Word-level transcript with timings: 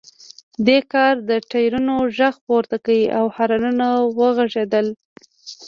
دې 0.67 0.79
کار 0.93 1.13
د 1.29 1.31
ټایرونو 1.51 1.93
غږ 2.17 2.35
پورته 2.45 2.77
کړ 2.85 2.99
او 3.17 3.25
هارنونه 3.35 3.87
وغږیدل 4.17 4.87